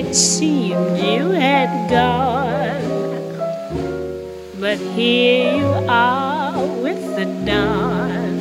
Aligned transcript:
It 0.00 0.14
seemed 0.14 0.96
you 0.96 1.28
had 1.30 1.90
gone. 1.90 2.80
But 4.58 4.78
here 4.78 5.56
you 5.56 5.70
are 5.88 6.56
with 6.84 7.02
the 7.16 7.26
dawn. 7.44 8.38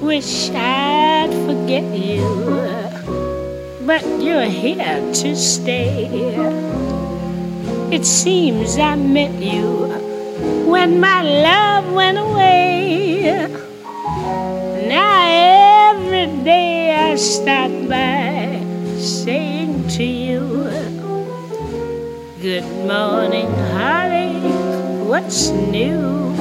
Wish 0.00 0.50
I'd 0.50 1.32
forget 1.46 1.86
you, 1.92 2.22
but 3.84 4.04
you're 4.22 4.52
here 4.62 5.00
to 5.22 5.34
stay. 5.34 6.06
It 7.90 8.04
seems 8.04 8.78
I 8.78 8.94
met 8.94 9.34
you 9.42 9.66
when 10.70 11.00
my 11.00 11.20
love 11.22 11.92
went 11.92 12.18
away. 12.18 13.13
I 17.14 17.16
stop 17.16 17.70
by 17.88 18.58
saying 18.98 19.86
to 19.86 20.02
you, 20.02 20.40
Good 22.42 22.66
morning, 22.88 23.46
Holly, 23.70 24.34
what's 25.06 25.50
new? 25.50 26.34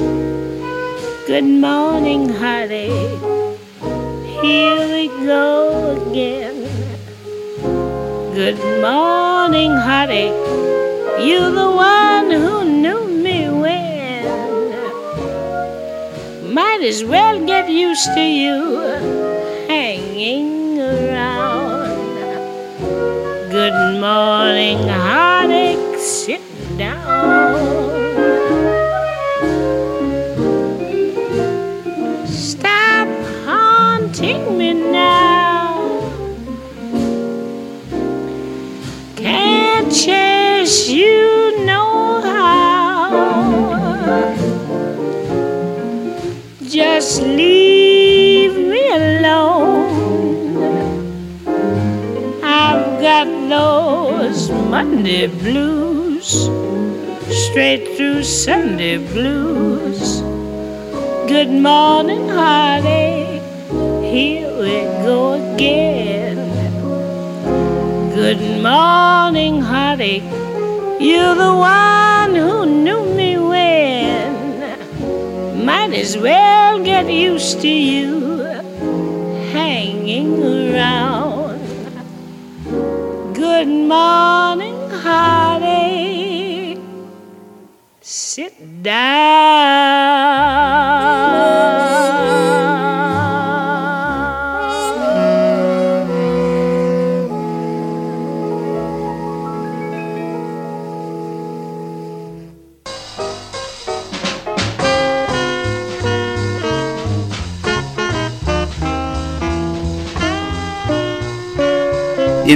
Good 0.00 1.44
morning, 1.44 2.30
honey. 2.30 2.88
Here 4.40 4.88
we 4.88 5.08
go 5.26 6.08
again. 6.08 6.56
Good 8.34 8.56
morning, 8.80 9.72
honey. 9.72 10.28
You're 11.26 11.50
the 11.50 11.70
one 11.70 12.30
who 12.30 12.64
knew 12.64 13.08
me 13.08 13.50
when. 13.50 14.24
might 16.54 16.80
as 16.82 17.04
well 17.04 17.44
get 17.44 17.68
used 17.68 18.08
to 18.14 18.22
you 18.22 18.80
hanging 19.68 20.80
around. 20.80 21.92
Good 23.50 24.00
morning, 24.00 24.78
heartache, 24.88 25.98
sit 25.98 26.40
down. 26.78 27.39
Just 47.10 47.22
leave 47.22 48.54
me 48.54 48.82
alone. 48.88 50.62
I've 52.40 53.02
got 53.02 53.26
those 53.48 54.48
Monday 54.70 55.26
blues, 55.26 56.28
straight 57.46 57.96
through 57.96 58.22
Sunday 58.22 58.98
blues. 58.98 60.20
Good 61.26 61.50
morning, 61.50 62.28
heartache. 62.28 63.42
Here 64.14 64.46
we 64.64 64.76
go 65.02 65.32
again. 65.32 66.38
Good 68.14 68.62
morning, 68.62 69.60
heartache. 69.60 70.30
You're 71.00 71.34
the 71.34 71.54
one 71.58 72.36
who 72.36 72.66
knew 72.66 73.02
me 73.16 73.19
as 76.00 76.16
well 76.16 76.82
get 76.82 77.10
used 77.10 77.60
to 77.60 77.68
you 77.68 78.40
hanging 79.52 80.42
around. 80.42 81.60
Good 83.34 83.68
morning, 83.68 84.78
heartache. 85.04 86.78
Sit 88.00 88.82
down. 88.82 90.09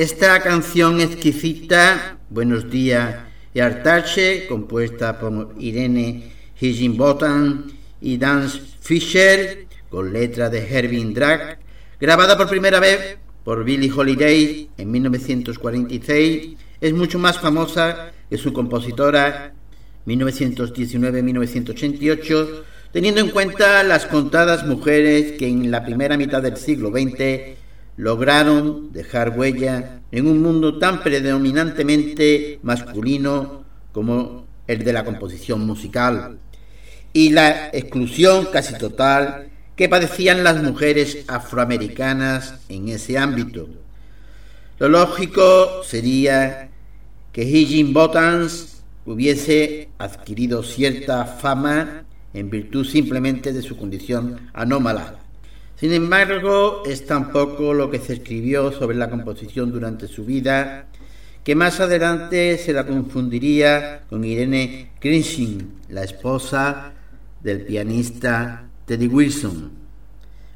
Esta 0.00 0.40
canción 0.40 0.96
exquisita, 0.98 2.16
Buenos 2.30 2.70
días 2.70 3.16
y 3.52 3.60
Artache, 3.60 4.46
compuesta 4.46 5.20
por 5.20 5.54
Irene 5.58 6.32
Higginbotham 6.58 7.70
y 8.00 8.16
Dan 8.16 8.48
Fisher, 8.80 9.66
con 9.90 10.10
letra 10.10 10.48
de 10.48 10.66
Hervin 10.66 11.12
Drag, 11.12 11.58
grabada 12.00 12.38
por 12.38 12.48
primera 12.48 12.80
vez 12.80 13.18
por 13.44 13.62
Billie 13.62 13.92
Holiday 13.94 14.70
en 14.78 14.90
1946, 14.90 16.56
es 16.80 16.92
mucho 16.94 17.18
más 17.18 17.38
famosa 17.38 18.12
que 18.30 18.38
su 18.38 18.54
compositora 18.54 19.52
1919-1988, 20.06 22.62
teniendo 22.90 23.20
en 23.20 23.28
cuenta 23.28 23.82
las 23.82 24.06
contadas 24.06 24.66
mujeres 24.66 25.32
que 25.32 25.46
en 25.46 25.70
la 25.70 25.84
primera 25.84 26.16
mitad 26.16 26.40
del 26.40 26.56
siglo 26.56 26.88
XX 26.88 27.59
lograron 28.00 28.94
dejar 28.94 29.38
huella 29.38 30.00
en 30.10 30.26
un 30.26 30.40
mundo 30.40 30.78
tan 30.78 31.02
predominantemente 31.02 32.58
masculino 32.62 33.62
como 33.92 34.46
el 34.66 34.84
de 34.84 34.94
la 34.94 35.04
composición 35.04 35.66
musical 35.66 36.38
y 37.12 37.28
la 37.28 37.68
exclusión 37.68 38.46
casi 38.50 38.78
total 38.78 39.50
que 39.76 39.90
padecían 39.90 40.42
las 40.44 40.62
mujeres 40.62 41.24
afroamericanas 41.28 42.54
en 42.70 42.88
ese 42.88 43.18
ámbito. 43.18 43.68
Lo 44.78 44.88
lógico 44.88 45.84
sería 45.84 46.70
que 47.32 47.42
Higgins 47.42 47.92
Botans 47.92 48.82
hubiese 49.04 49.90
adquirido 49.98 50.62
cierta 50.62 51.26
fama 51.26 52.04
en 52.32 52.48
virtud 52.48 52.86
simplemente 52.86 53.52
de 53.52 53.60
su 53.60 53.76
condición 53.76 54.48
anómala. 54.54 55.19
Sin 55.80 55.94
embargo, 55.94 56.82
es 56.84 57.06
tampoco 57.06 57.72
lo 57.72 57.90
que 57.90 58.00
se 58.00 58.12
escribió 58.12 58.70
sobre 58.70 58.98
la 58.98 59.08
composición 59.08 59.72
durante 59.72 60.08
su 60.08 60.26
vida, 60.26 60.88
que 61.42 61.54
más 61.54 61.80
adelante 61.80 62.58
se 62.58 62.74
la 62.74 62.84
confundiría 62.84 64.02
con 64.10 64.22
Irene 64.22 64.90
Crinchin, 65.00 65.80
la 65.88 66.04
esposa 66.04 66.92
del 67.42 67.62
pianista 67.62 68.68
Teddy 68.84 69.06
Wilson. 69.06 69.70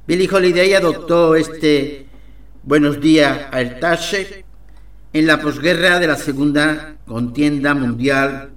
Billie 0.06 0.28
Holiday 0.30 0.74
adoptó 0.74 1.36
este 1.36 2.04
Buenos 2.62 3.00
días 3.00 3.46
Artache 3.50 4.44
en 5.14 5.26
la 5.26 5.40
posguerra 5.40 6.00
de 6.00 6.06
la 6.06 6.16
Segunda 6.16 6.96
Contienda 7.06 7.72
Mundial, 7.72 8.50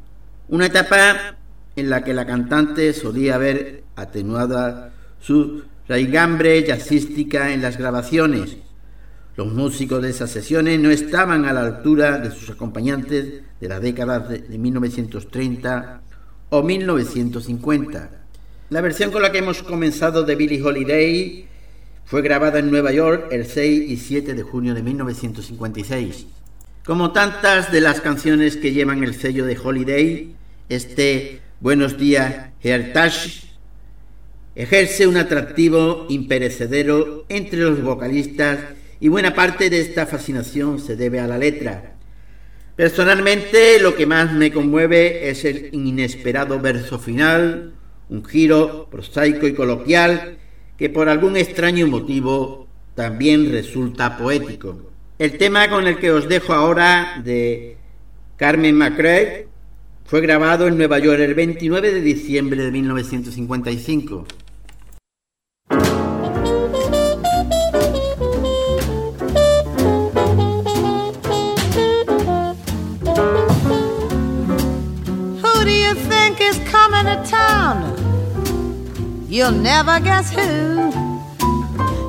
una 0.49 0.65
etapa 0.65 1.37
en 1.77 1.89
la 1.89 2.03
que 2.03 2.13
la 2.13 2.25
cantante 2.25 2.91
solía 2.91 3.35
haber 3.35 3.83
atenuada 3.95 4.91
su 5.87 5.93
raigambre 5.93 6.63
jazzística 6.63 7.53
en 7.53 7.61
las 7.61 7.77
grabaciones. 7.77 8.57
Los 9.35 9.53
músicos 9.53 10.01
de 10.01 10.09
esas 10.09 10.31
sesiones 10.31 10.79
no 10.79 10.89
estaban 10.89 11.45
a 11.45 11.53
la 11.53 11.61
altura 11.61 12.17
de 12.17 12.31
sus 12.31 12.49
acompañantes 12.49 13.41
de 13.59 13.67
las 13.67 13.81
décadas 13.81 14.29
de 14.29 14.57
1930 14.57 16.01
o 16.49 16.63
1950. 16.63 18.09
La 18.69 18.81
versión 18.81 19.11
con 19.11 19.21
la 19.21 19.31
que 19.31 19.37
hemos 19.37 19.63
comenzado 19.63 20.23
de 20.23 20.35
Billie 20.35 20.61
Holiday 20.61 21.47
fue 22.05 22.21
grabada 22.21 22.59
en 22.59 22.71
Nueva 22.71 22.91
York 22.91 23.27
el 23.31 23.45
6 23.45 23.89
y 23.89 23.97
7 23.97 24.33
de 24.33 24.43
junio 24.43 24.73
de 24.73 24.83
1956. 24.83 26.27
Como 26.85 27.11
tantas 27.11 27.71
de 27.71 27.81
las 27.81 28.01
canciones 28.01 28.57
que 28.57 28.73
llevan 28.73 29.03
el 29.03 29.13
sello 29.13 29.45
de 29.45 29.57
Holiday, 29.57 30.35
este 30.69 31.41
Buenos 31.59 31.97
días, 31.97 32.51
Heritage 32.61 33.46
ejerce 34.57 35.05
un 35.05 35.17
atractivo 35.17 36.07
imperecedero 36.09 37.25
entre 37.29 37.59
los 37.59 37.83
vocalistas 37.83 38.57
y 38.99 39.07
buena 39.07 39.35
parte 39.35 39.69
de 39.69 39.79
esta 39.79 40.07
fascinación 40.07 40.79
se 40.79 40.95
debe 40.95 41.19
a 41.19 41.27
la 41.27 41.37
letra. 41.37 41.93
Personalmente, 42.75 43.79
lo 43.79 43.95
que 43.95 44.07
más 44.07 44.33
me 44.33 44.51
conmueve 44.51 45.29
es 45.29 45.45
el 45.45 45.69
inesperado 45.73 46.59
verso 46.59 46.97
final, 46.97 47.73
un 48.09 48.25
giro 48.25 48.87
prosaico 48.89 49.45
y 49.45 49.53
coloquial 49.53 50.39
que 50.75 50.89
por 50.89 51.07
algún 51.07 51.37
extraño 51.37 51.85
motivo 51.85 52.67
también 52.95 53.51
resulta 53.51 54.17
poético. 54.17 54.89
El 55.19 55.37
tema 55.37 55.69
con 55.69 55.85
el 55.85 55.99
que 55.99 56.11
os 56.11 56.27
dejo 56.27 56.53
ahora 56.53 57.21
de 57.23 57.77
Carmen 58.37 58.75
McRae 58.75 59.47
fue 60.05 60.21
grabado 60.21 60.67
en 60.67 60.77
Nueva 60.77 60.97
York 60.97 61.19
el 61.19 61.35
29 61.35 61.93
de 61.93 62.01
diciembre 62.01 62.63
de 62.63 62.71
1955. 62.71 64.25
You'll 79.37 79.51
never 79.51 79.99
guess 79.99 80.31
who. 80.31 80.89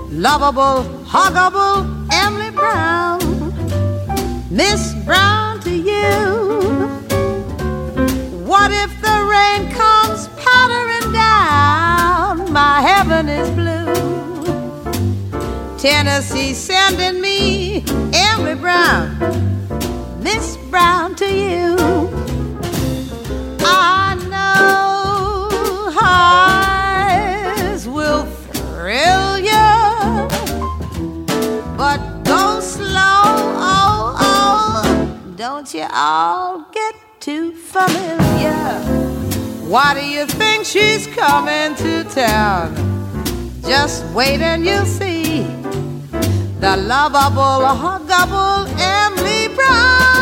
Lovable, 0.09 0.83
huggable 1.05 1.85
Emily 2.11 2.49
Brown. 2.49 3.19
Miss 4.51 4.95
Brown 5.05 5.61
to 5.61 5.71
you. 5.71 6.07
What 8.47 8.71
if 8.73 8.91
the 9.03 9.19
rain 9.35 9.71
comes 9.71 10.29
pattering 10.43 11.13
down? 11.13 12.51
My 12.51 12.81
heaven 12.81 13.29
is 13.29 13.51
blue. 13.51 13.93
Tennessee 15.77 16.55
sending 16.55 17.21
me 17.21 17.85
Emily 18.15 18.55
Brown. 18.55 19.19
Miss 20.23 20.57
Brown 20.71 21.15
to 21.17 21.27
you. 21.27 22.28
Don't 35.51 35.73
you 35.73 35.87
all 35.95 36.67
get 36.75 36.95
too 37.21 37.53
familiar? 37.53 38.69
Why 39.73 39.95
do 39.95 40.05
you 40.07 40.27
think 40.27 40.67
she's 40.67 41.07
coming 41.07 41.75
to 41.77 42.05
town? 42.05 42.67
Just 43.63 44.05
wait 44.13 44.43
and 44.43 44.63
you'll 44.63 44.85
see 44.85 45.45
the 46.61 46.77
lovable, 46.77 47.65
huggable 47.83 48.69
Emily 48.79 49.49
Brown 49.57 50.18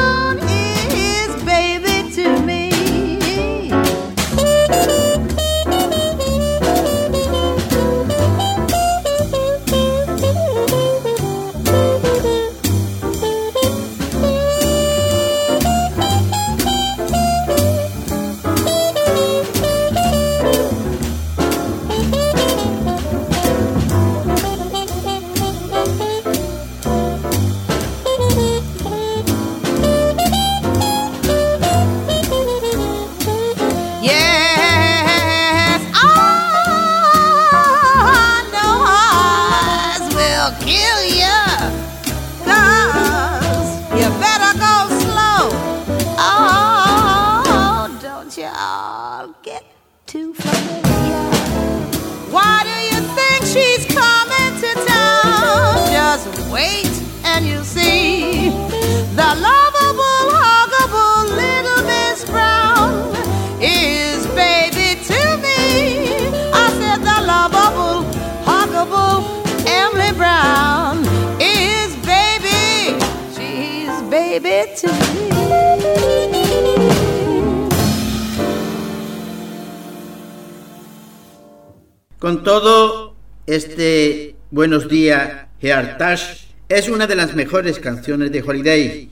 Con 82.26 82.42
todo, 82.42 83.14
este 83.46 84.34
Buenos 84.50 84.88
días, 84.88 85.46
Heartash 85.62 86.46
es 86.68 86.88
una 86.88 87.06
de 87.06 87.14
las 87.14 87.36
mejores 87.36 87.78
canciones 87.78 88.32
de 88.32 88.42
Holiday 88.42 89.10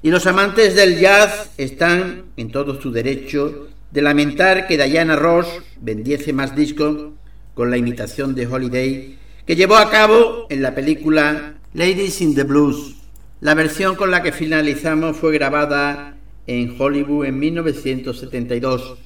y 0.00 0.10
los 0.10 0.26
amantes 0.26 0.74
del 0.74 0.98
jazz 0.98 1.50
están 1.58 2.24
en 2.38 2.50
todo 2.50 2.80
su 2.80 2.90
derecho 2.92 3.68
de 3.90 4.00
lamentar 4.00 4.66
que 4.66 4.82
Diana 4.82 5.16
Ross 5.16 5.46
vendiese 5.82 6.32
más 6.32 6.56
discos 6.56 7.12
con 7.52 7.70
la 7.70 7.76
imitación 7.76 8.34
de 8.34 8.46
Holiday 8.46 9.18
que 9.44 9.54
llevó 9.54 9.76
a 9.76 9.90
cabo 9.90 10.46
en 10.48 10.62
la 10.62 10.74
película 10.74 11.58
Ladies 11.74 12.22
in 12.22 12.34
the 12.34 12.44
Blues. 12.44 12.94
La 13.42 13.52
versión 13.52 13.96
con 13.96 14.10
la 14.10 14.22
que 14.22 14.32
finalizamos 14.32 15.18
fue 15.18 15.34
grabada 15.34 16.16
en 16.46 16.74
Hollywood 16.80 17.26
en 17.26 17.38
1972. 17.38 18.96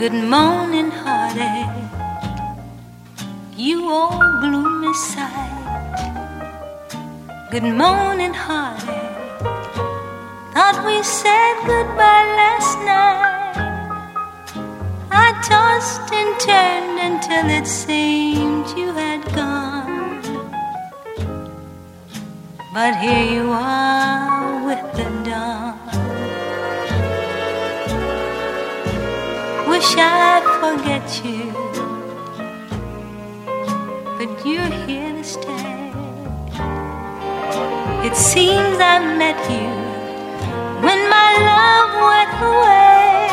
Good 0.00 0.14
morning, 0.14 0.90
heartache. 0.90 1.76
You 3.54 3.90
old 3.92 4.40
gloomy 4.40 4.94
sight. 4.94 5.58
Good 7.50 7.68
morning, 7.82 8.32
heartache. 8.32 9.36
Thought 10.54 10.78
we 10.86 11.02
said 11.02 11.54
goodbye 11.66 12.28
last 12.40 12.78
night. 12.88 13.58
I 15.10 15.36
tossed 15.44 16.10
and 16.10 16.32
turned 16.48 16.98
until 16.98 17.50
it 17.58 17.66
seemed 17.66 18.68
you 18.78 18.94
had 18.94 19.22
gone. 19.34 20.22
But 22.72 22.96
here 22.96 23.26
you 23.34 23.50
are 23.52 24.64
with 24.64 24.82
the 24.96 25.10
dawn. 25.28 25.79
Wish 29.80 29.96
I'd 29.96 30.44
forget 30.60 31.06
you, 31.24 31.52
but 34.18 34.30
you're 34.44 34.74
here 34.84 35.10
to 35.10 35.24
stay. 35.24 35.90
It 38.06 38.14
seems 38.14 38.76
I 38.78 38.98
met 39.22 39.40
you 39.48 39.72
when 40.84 41.00
my 41.16 41.30
love 41.50 41.92
went 42.10 42.34
away. 42.52 43.24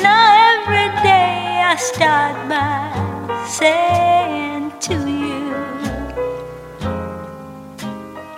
Now 0.00 0.22
every 0.54 0.88
day 1.02 1.60
I 1.66 1.74
start 1.74 2.36
by 2.48 2.94
saying 3.48 4.70
to 4.86 4.94
you, 5.22 5.42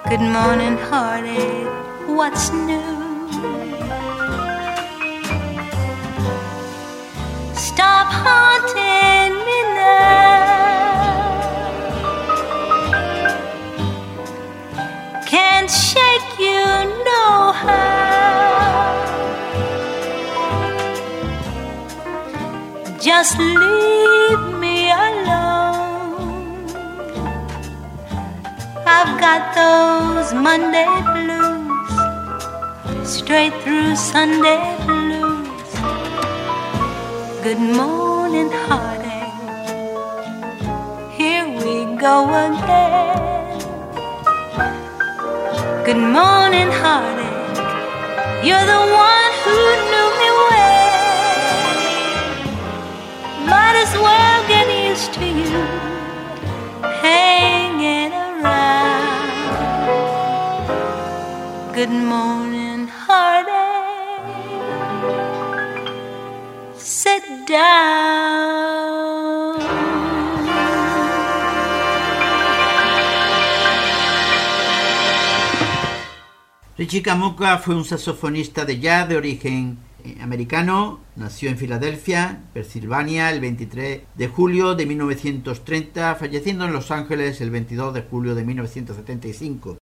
Good 0.09 0.25
morning, 0.37 0.79
heartache, 0.89 1.69
what's 2.09 2.51
new? 2.51 3.04
Stop 7.75 8.07
haunting 8.07 9.35
me 9.47 9.59
now. 9.75 11.35
Can't 15.27 15.69
shake 15.69 16.39
you 16.39 16.63
no 17.09 17.51
how. 17.63 18.79
Just 23.01 23.39
leave 23.41 24.45
me 24.63 24.77
alone. 24.93 26.71
I've 28.87 29.15
got 29.19 29.43
those 29.59 30.33
Monday 30.33 30.87
blues, 31.13 31.99
straight 33.17 33.55
through 33.65 33.97
Sunday 33.97 34.61
blues. 34.87 35.04
Good 37.45 37.61
morning, 37.61 38.51
heartache. 38.51 39.37
Here 41.13 41.47
we 41.47 41.75
go 42.01 42.17
again. 42.47 43.61
Good 45.85 46.03
morning, 46.19 46.71
heartache. 46.81 47.59
You're 48.47 48.67
the 48.75 48.85
one 49.11 49.33
who 49.45 49.57
knew 49.91 50.09
me 50.21 50.29
well. 50.49 50.97
Might 53.53 53.77
as 53.85 53.93
well 54.07 54.41
get 54.49 54.67
used 54.89 55.13
to 55.13 55.27
you 55.41 55.61
hanging 57.05 58.13
around. 58.27 59.29
Good 61.75 61.95
morning, 62.15 62.64
Richie 76.77 77.03
Camuca 77.03 77.59
fue 77.59 77.77
un 77.77 77.85
saxofonista 77.85 78.65
de 78.65 78.81
jazz 78.81 79.09
de 79.09 79.17
origen 79.17 79.79
eh, 80.05 80.17
americano. 80.21 81.01
Nació 81.15 81.51
en 81.51 81.59
Filadelfia, 81.59 82.43
Pensilvania, 82.53 83.31
el 83.31 83.41
23 83.41 84.01
de 84.15 84.29
julio 84.29 84.75
de 84.75 84.87
1930, 84.87 86.15
falleciendo 86.17 86.65
en 86.65 86.73
Los 86.73 86.91
Ángeles 86.91 87.41
el 87.41 87.51
22 87.51 87.95
de 87.95 88.03
julio 88.03 88.35
de 88.35 88.45
1975. 88.45 89.79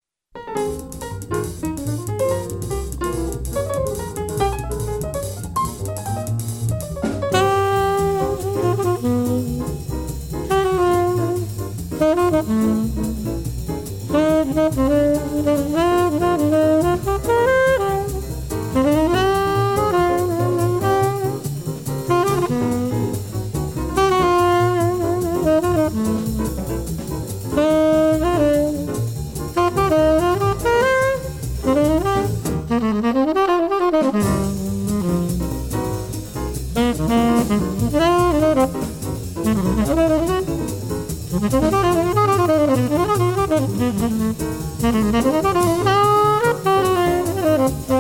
Thank 43.99 44.37
you. 47.89 47.96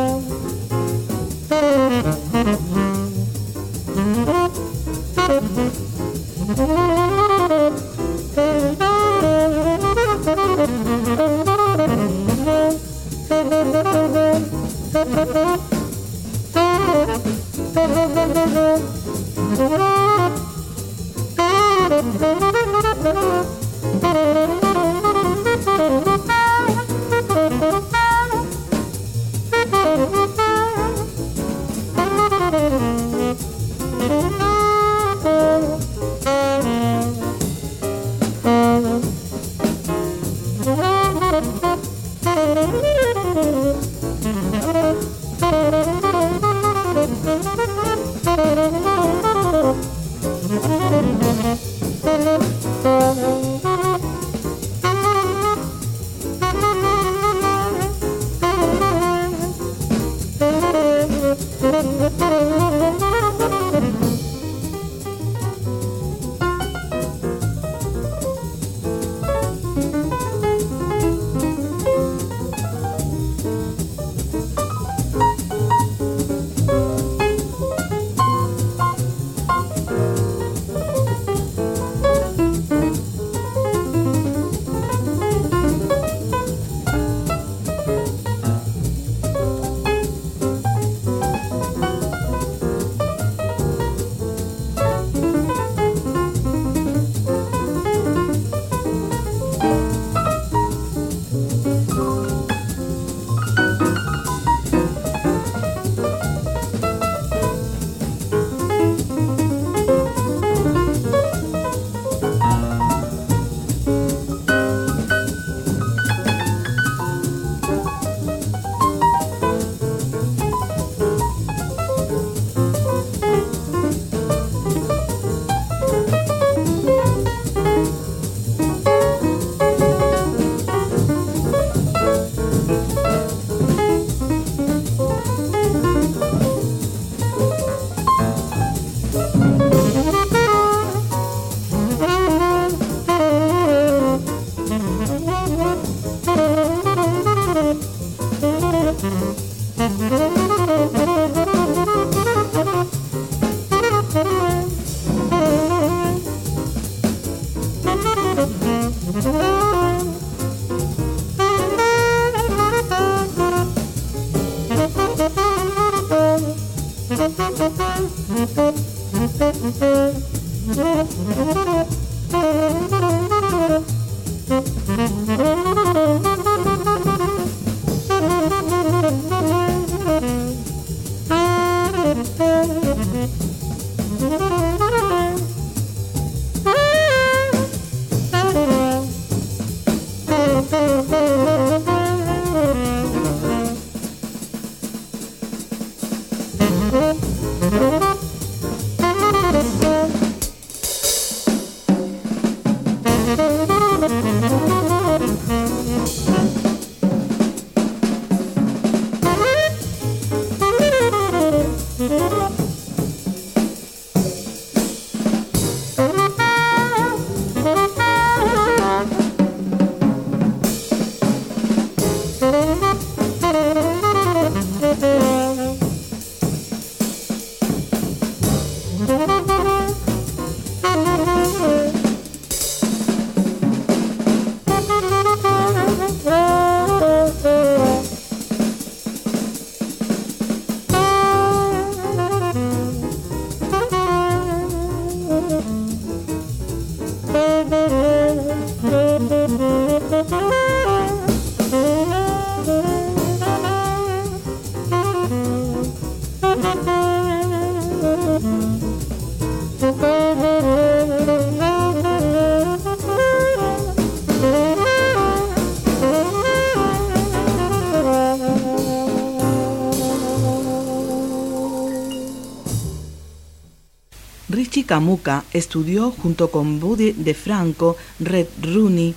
Camuca 274.87 275.43
estudió 275.53 276.09
junto 276.09 276.49
con 276.49 276.79
Buddy 276.79 277.11
DeFranco, 277.11 277.95
Red 278.19 278.47
Rooney, 278.63 279.13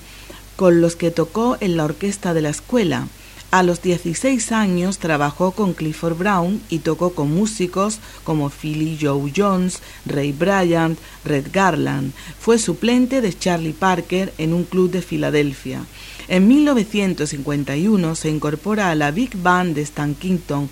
con 0.56 0.82
los 0.82 0.96
que 0.96 1.10
tocó 1.10 1.56
en 1.60 1.78
la 1.78 1.84
orquesta 1.84 2.34
de 2.34 2.42
la 2.42 2.50
escuela. 2.50 3.08
A 3.50 3.64
los 3.64 3.82
16 3.82 4.52
años 4.52 4.98
trabajó 4.98 5.50
con 5.52 5.72
Clifford 5.72 6.16
Brown 6.18 6.60
y 6.68 6.80
tocó 6.80 7.14
con 7.14 7.34
músicos 7.34 7.98
como 8.22 8.48
Philly 8.48 8.96
Joe 9.00 9.32
Jones, 9.34 9.80
Ray 10.06 10.32
Bryant, 10.32 10.98
Red 11.24 11.46
Garland. 11.52 12.12
Fue 12.38 12.58
suplente 12.58 13.20
de 13.20 13.36
Charlie 13.36 13.72
Parker 13.72 14.32
en 14.38 14.52
un 14.52 14.62
club 14.62 14.90
de 14.90 15.02
Filadelfia. 15.02 15.84
En 16.28 16.46
1951 16.46 18.14
se 18.14 18.30
incorpora 18.30 18.92
a 18.92 18.94
la 18.94 19.10
Big 19.10 19.36
Band 19.36 19.74
de 19.74 19.82
Stan 19.82 20.14
Kingston 20.14 20.68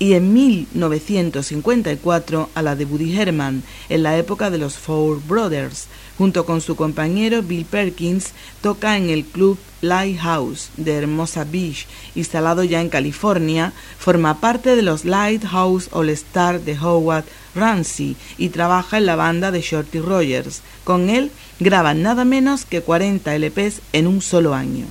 y 0.00 0.14
en 0.14 0.32
1954 0.32 2.50
a 2.54 2.62
la 2.62 2.74
de 2.74 2.86
Woody 2.86 3.16
Herman, 3.16 3.62
en 3.90 4.02
la 4.02 4.16
época 4.16 4.50
de 4.50 4.56
los 4.56 4.78
Four 4.78 5.20
Brothers. 5.28 5.88
Junto 6.16 6.46
con 6.46 6.62
su 6.62 6.74
compañero 6.74 7.42
Bill 7.42 7.66
Perkins, 7.66 8.32
toca 8.62 8.96
en 8.96 9.10
el 9.10 9.26
club 9.26 9.58
Lighthouse 9.82 10.70
de 10.78 10.94
Hermosa 10.94 11.44
Beach, 11.44 11.86
instalado 12.14 12.64
ya 12.64 12.80
en 12.80 12.88
California, 12.88 13.74
forma 13.98 14.40
parte 14.40 14.74
de 14.74 14.82
los 14.82 15.04
Lighthouse 15.04 15.90
All 15.92 16.08
Star 16.08 16.62
de 16.62 16.78
Howard 16.78 17.26
Ramsey 17.54 18.16
y 18.38 18.48
trabaja 18.48 18.96
en 18.96 19.06
la 19.06 19.16
banda 19.16 19.50
de 19.50 19.60
Shorty 19.60 20.00
Rogers. 20.00 20.62
Con 20.82 21.10
él 21.10 21.30
graban 21.58 22.02
nada 22.02 22.24
menos 22.24 22.64
que 22.64 22.80
40 22.80 23.38
LPs 23.38 23.82
en 23.92 24.06
un 24.06 24.22
solo 24.22 24.54
año. 24.54 24.86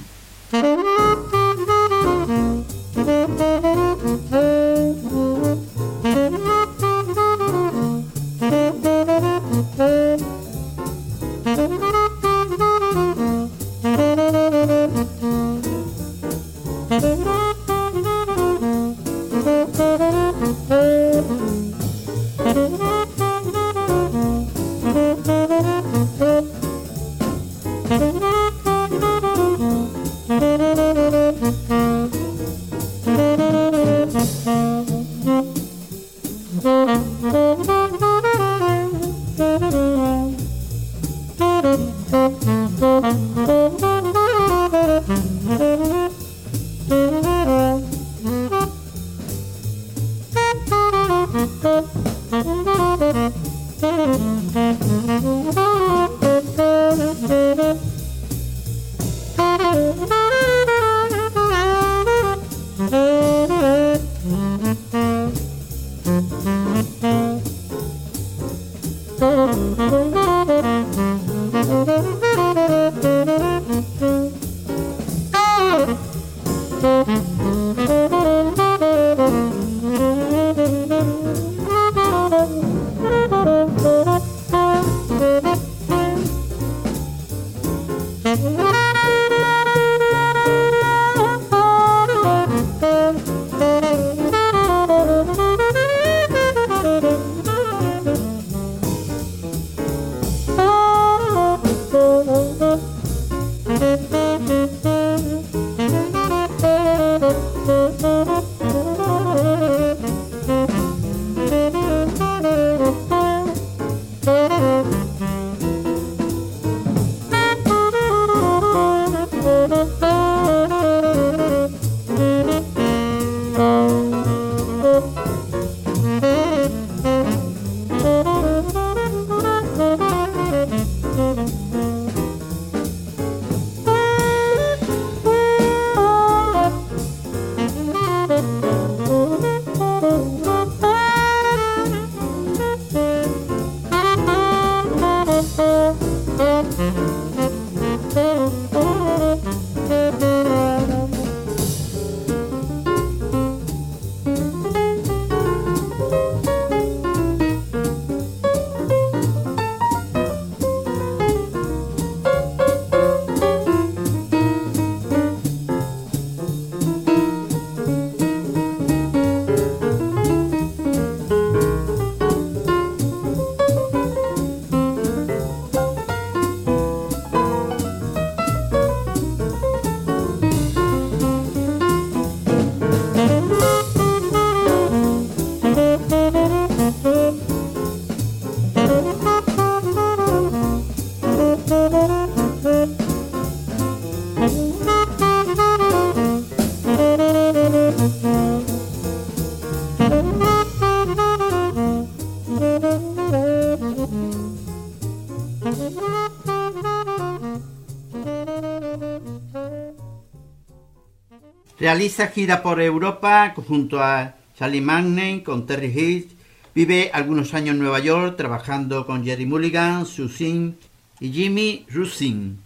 Realiza 211.79 212.27
gira 212.27 212.61
por 212.61 212.81
Europa 212.81 213.53
junto 213.55 214.03
a 214.03 214.35
Charlie 214.57 214.81
Magney 214.81 215.43
con 215.43 215.65
Terry 215.65 215.87
Hitch. 215.87 216.35
Vive 216.75 217.09
algunos 217.13 217.53
años 217.53 217.73
en 217.73 217.79
Nueva 217.79 217.99
York 217.99 218.35
trabajando 218.35 219.05
con 219.05 219.23
Jerry 219.23 219.45
Mulligan, 219.45 220.05
Susin 220.05 220.77
y 221.21 221.31
Jimmy 221.31 221.85
Rusin 221.89 222.59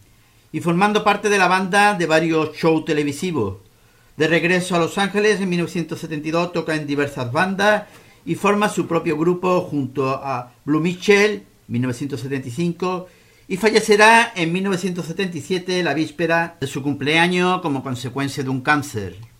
y 0.51 0.61
formando 0.61 1.03
parte 1.03 1.29
de 1.29 1.37
la 1.37 1.47
banda 1.47 1.93
de 1.93 2.07
varios 2.07 2.55
shows 2.55 2.85
televisivos. 2.85 3.57
De 4.17 4.27
regreso 4.27 4.75
a 4.75 4.79
Los 4.79 4.97
Ángeles 4.97 5.39
en 5.39 5.49
1972 5.49 6.51
toca 6.51 6.75
en 6.75 6.87
diversas 6.87 7.31
bandas 7.31 7.83
y 8.25 8.33
forma 8.33 8.67
su 8.67 8.87
propio 8.87 9.15
grupo 9.15 9.61
junto 9.61 10.09
a 10.09 10.53
Blue 10.65 10.79
Mitchell 10.79 11.43
1975 11.67 13.07
y 13.47 13.57
fallecerá 13.57 14.31
en 14.35 14.53
1977, 14.53 15.83
la 15.83 15.93
víspera 15.93 16.57
de 16.59 16.67
su 16.67 16.81
cumpleaños, 16.81 17.61
como 17.61 17.83
consecuencia 17.83 18.43
de 18.43 18.49
un 18.49 18.61
cáncer. 18.61 19.32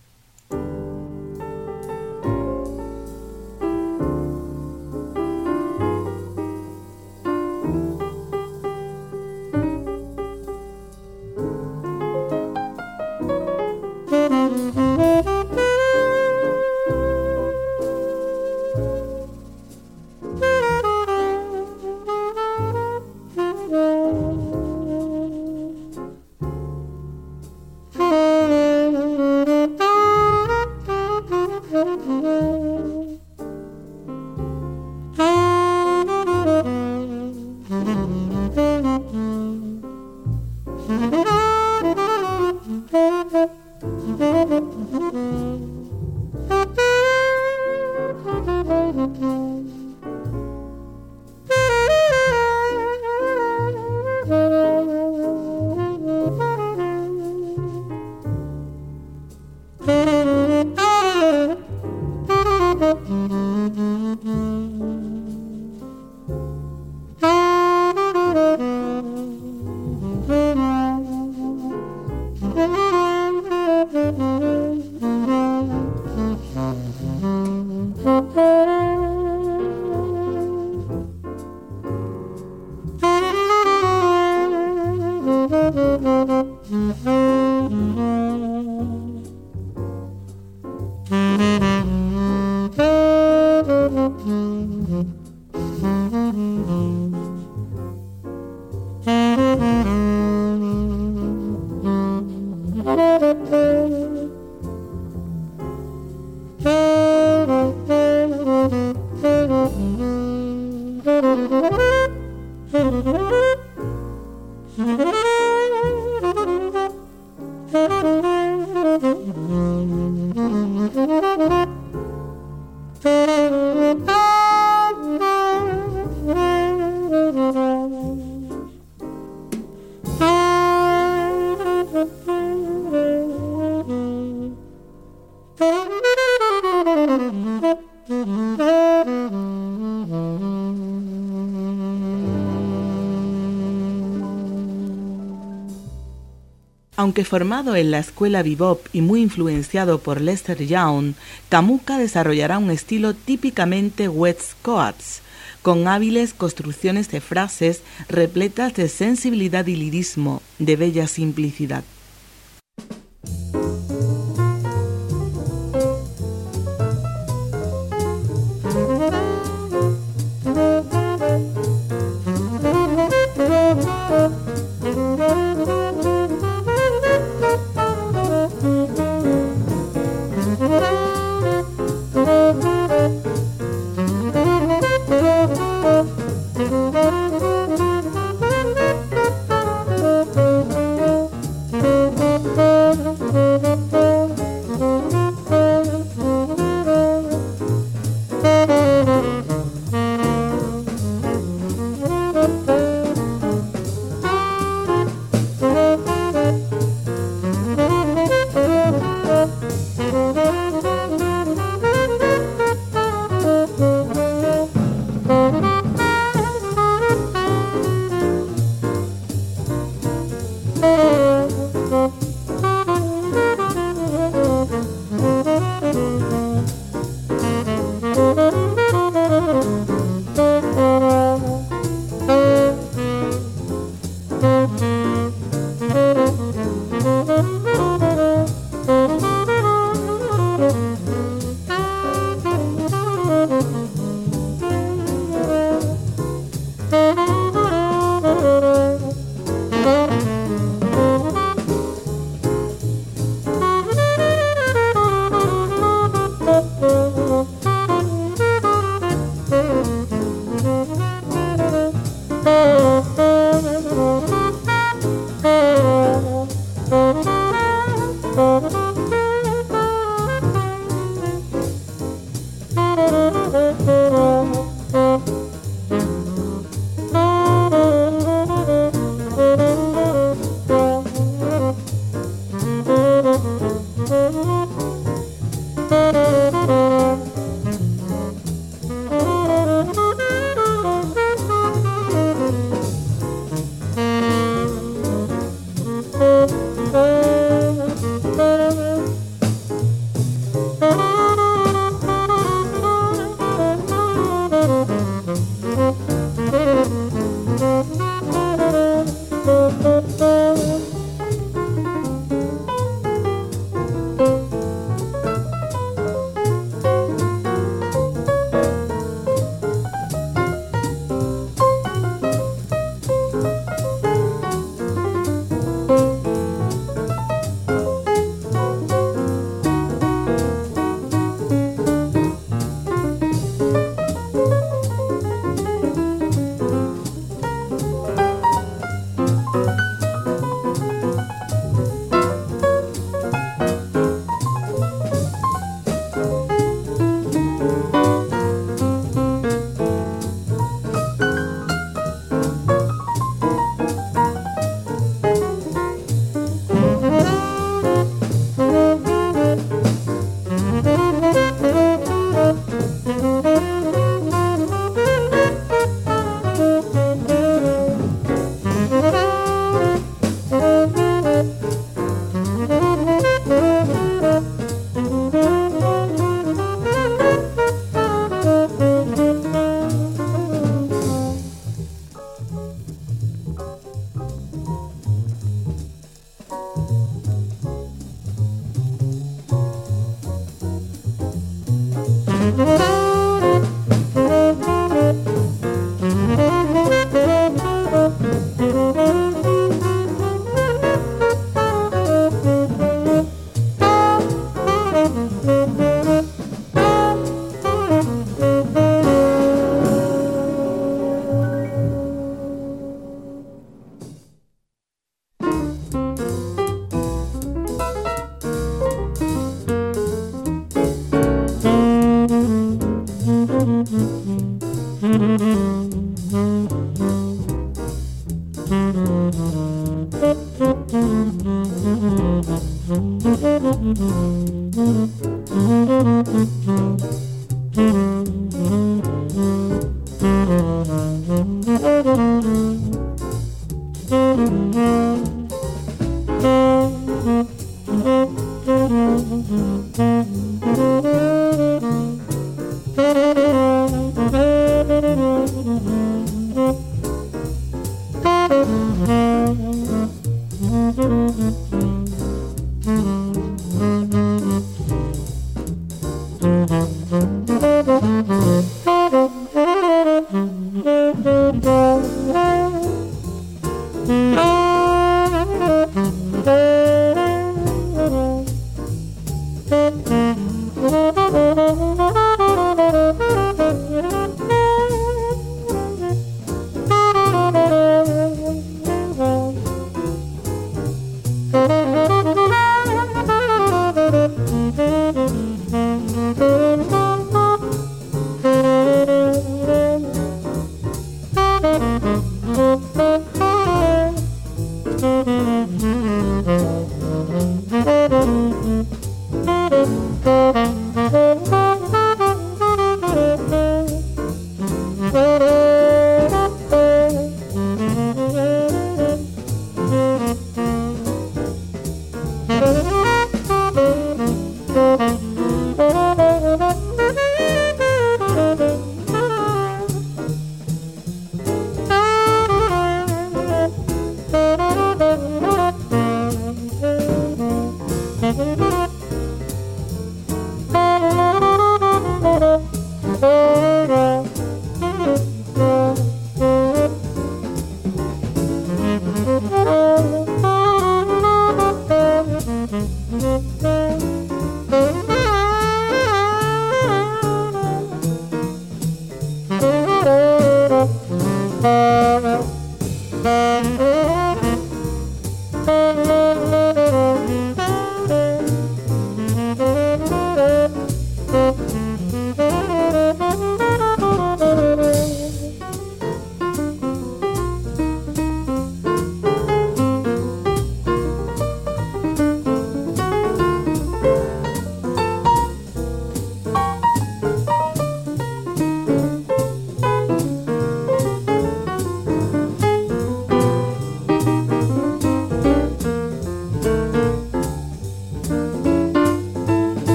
Aunque 147.04 147.26
formado 147.26 147.76
en 147.76 147.90
la 147.90 147.98
escuela 147.98 148.42
bebop 148.42 148.86
y 148.94 149.02
muy 149.02 149.20
influenciado 149.20 149.98
por 149.98 150.22
Lester 150.22 150.66
Young, 150.66 151.12
Kamuka 151.50 151.98
desarrollará 151.98 152.56
un 152.56 152.70
estilo 152.70 153.12
típicamente 153.12 154.08
West 154.08 154.52
Coast, 154.62 155.20
con 155.60 155.86
hábiles 155.86 156.32
construcciones 156.32 157.10
de 157.10 157.20
frases 157.20 157.82
repletas 158.08 158.72
de 158.72 158.88
sensibilidad 158.88 159.66
y 159.66 159.76
lirismo, 159.76 160.40
de 160.58 160.76
bella 160.76 161.06
simplicidad. 161.06 161.84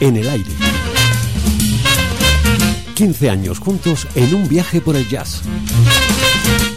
en 0.00 0.16
el 0.16 0.28
aire. 0.28 0.50
15 2.94 3.30
años 3.30 3.58
juntos 3.58 4.06
en 4.14 4.34
un 4.34 4.48
viaje 4.48 4.80
por 4.80 4.96
el 4.96 5.08
jazz. 5.08 5.42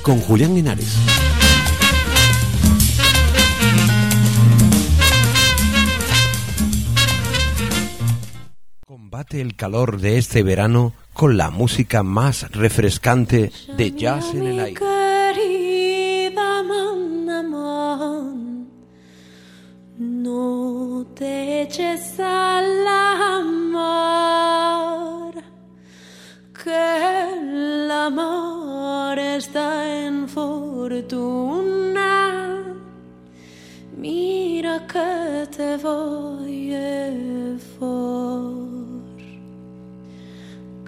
Con 0.01 0.19
Julián 0.19 0.57
Henares. 0.57 0.95
Combate 8.85 9.41
el 9.41 9.55
calor 9.55 9.99
de 9.99 10.17
este 10.17 10.43
verano 10.43 10.93
con 11.13 11.37
la 11.37 11.49
música 11.49 12.03
más 12.03 12.51
refrescante 12.51 13.51
de 13.77 13.91
jazz 13.91 14.33
en 14.33 14.43
el 14.45 14.59
aire. 14.59 14.79
No 19.97 21.05
te 21.15 21.63
eches 21.63 22.19
a 22.19 22.61
la 22.61 23.08
amor 28.09 29.19
está 29.19 29.67
en 30.05 30.27
fortuna. 30.27 32.11
Mira 33.95 34.87
que 34.87 35.47
te 35.55 35.77
voy 35.77 36.75
for. 37.77 38.55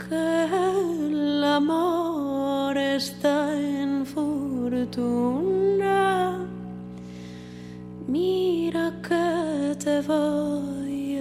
Que 0.04 0.24
el 1.10 1.44
amor 1.44 2.76
está 2.78 3.36
en 3.56 4.04
fortuna. 4.06 5.20
Mira 8.08 8.86
que 9.08 9.76
te 9.84 10.02
voy 10.02 11.20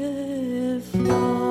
for. 0.92 1.50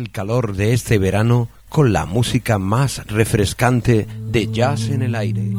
el 0.00 0.10
calor 0.10 0.56
de 0.56 0.72
este 0.72 0.98
verano 0.98 1.48
con 1.68 1.92
la 1.92 2.06
música 2.06 2.58
más 2.58 3.06
refrescante 3.06 4.06
de 4.26 4.50
jazz 4.50 4.88
en 4.88 5.02
el 5.02 5.14
aire. 5.14 5.52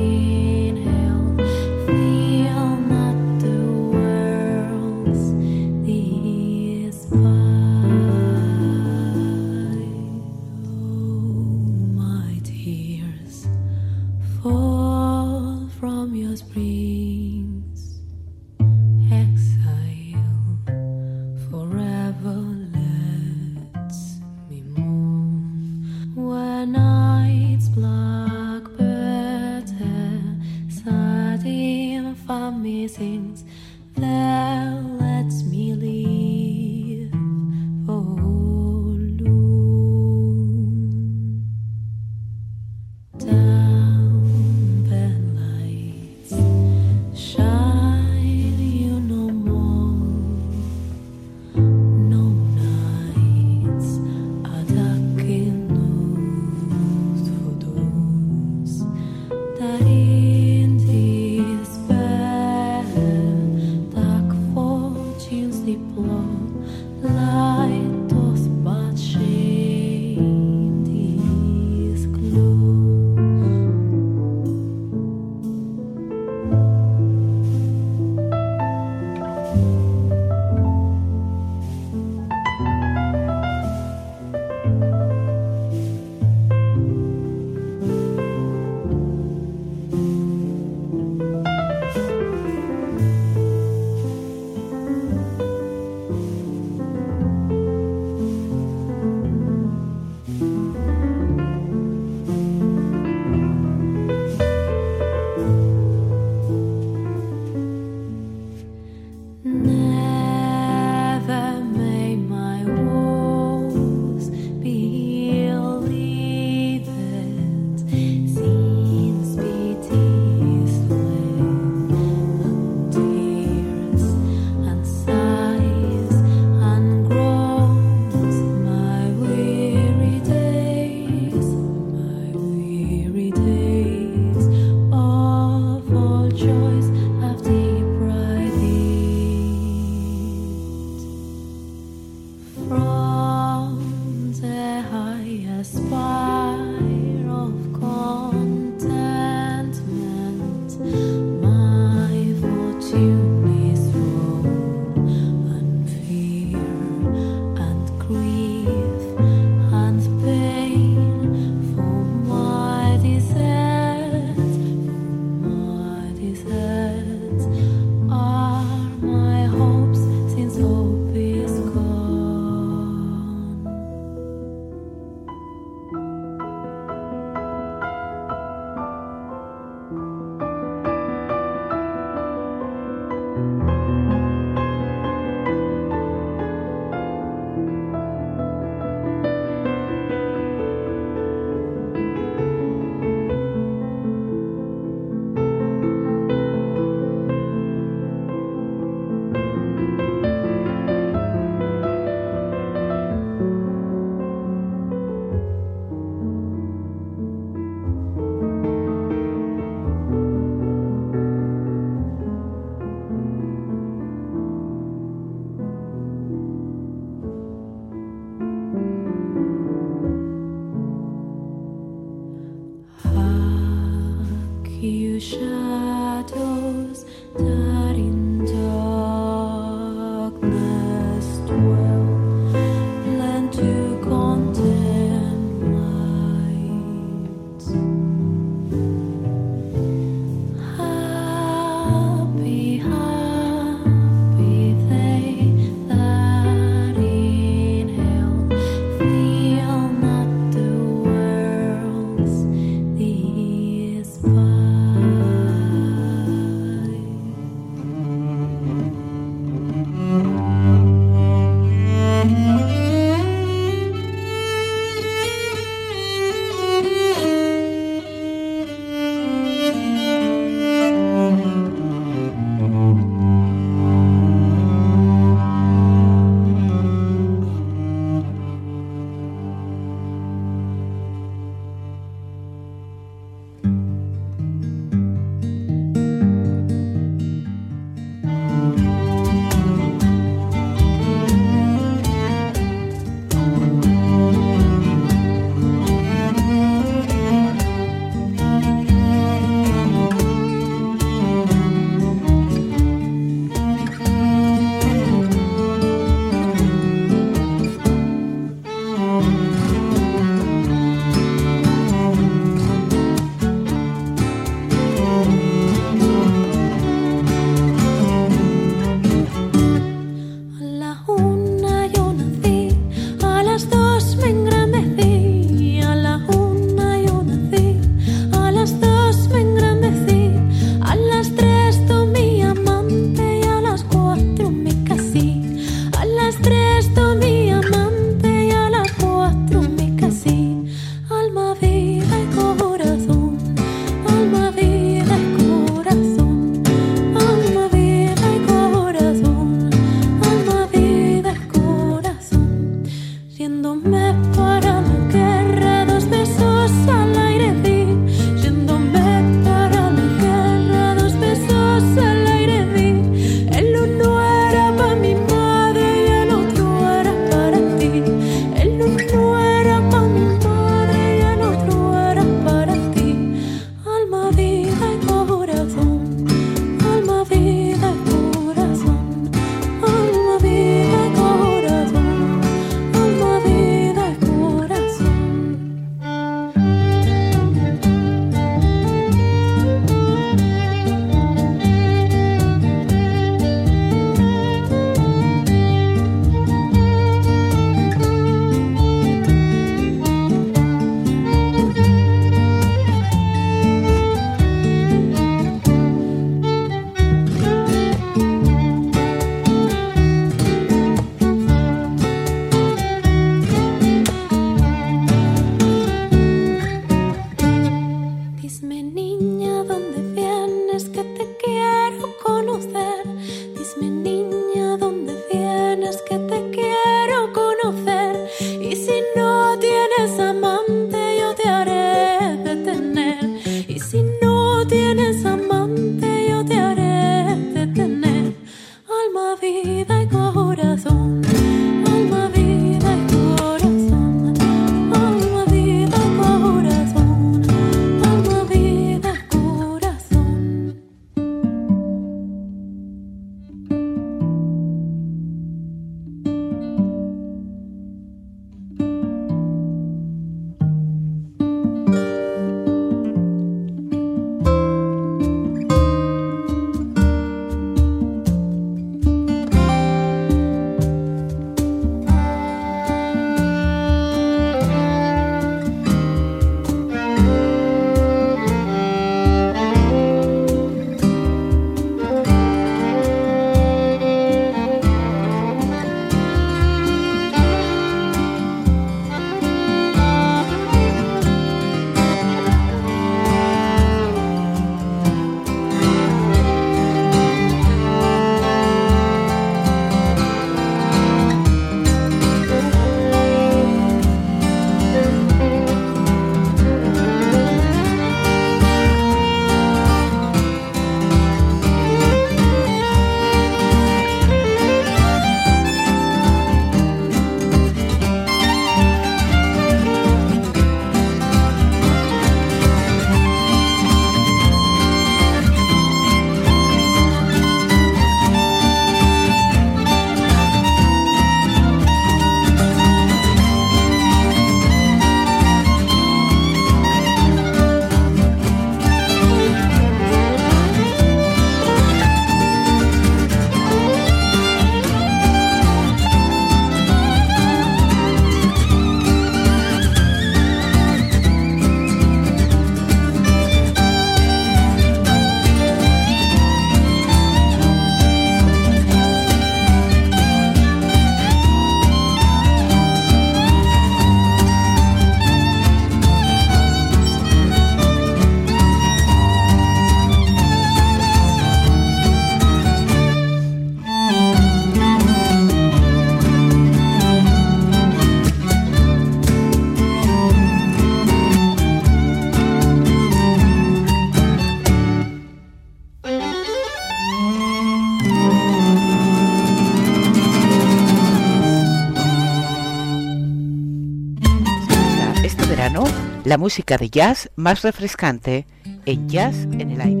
La 596.31 596.37
música 596.37 596.77
de 596.77 596.89
jazz 596.89 597.29
más 597.35 597.61
refrescante 597.61 598.47
en 598.85 599.09
Jazz 599.09 599.35
en 599.51 599.71
el 599.71 599.81
Aire. 599.81 600.00